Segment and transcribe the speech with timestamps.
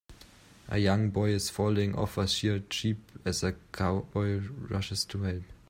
[0.67, 5.43] A young boy is falling off a sheared sheep as a cowboy rushes to help.